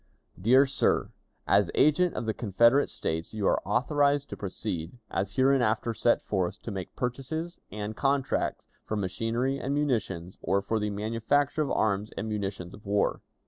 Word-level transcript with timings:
"Dear 0.41 0.65
Sir: 0.65 1.11
As 1.47 1.69
agent 1.75 2.15
of 2.15 2.25
the 2.25 2.33
Confederate 2.33 2.89
States, 2.89 3.35
you 3.35 3.45
are 3.45 3.61
authorized 3.67 4.29
to 4.29 4.35
proceed, 4.35 4.97
as 5.11 5.33
hereinafter 5.33 5.93
set 5.93 6.23
forth, 6.23 6.59
to 6.63 6.71
make 6.71 6.95
purchases, 6.95 7.59
and 7.69 7.95
contracts 7.95 8.67
for 8.83 8.95
machinery 8.97 9.59
and 9.59 9.75
munitions, 9.75 10.39
or 10.41 10.63
for 10.63 10.79
the 10.79 10.89
manufacture 10.89 11.61
of 11.61 11.69
arms 11.69 12.09
and 12.17 12.27
munitions 12.27 12.73
of 12.73 12.83
war. 12.83 13.21